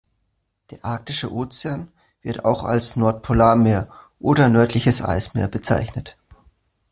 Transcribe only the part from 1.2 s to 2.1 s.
Ozean,